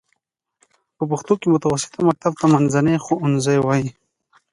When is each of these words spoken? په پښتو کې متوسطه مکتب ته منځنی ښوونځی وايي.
په 0.97 1.03
پښتو 1.11 1.33
کې 1.39 1.47
متوسطه 1.55 1.99
مکتب 2.07 2.33
ته 2.39 2.45
منځنی 2.53 2.95
ښوونځی 3.05 3.57
وايي. 3.61 3.87